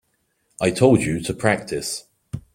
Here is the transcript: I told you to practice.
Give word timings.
I 0.59 0.71
told 0.71 1.01
you 1.03 1.19
to 1.21 1.31
practice. 1.35 2.05